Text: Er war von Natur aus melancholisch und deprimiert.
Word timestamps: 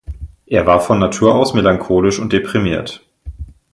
Er 0.47 0.65
war 0.65 0.81
von 0.81 0.97
Natur 0.97 1.35
aus 1.35 1.53
melancholisch 1.53 2.17
und 2.17 2.33
deprimiert. 2.33 3.05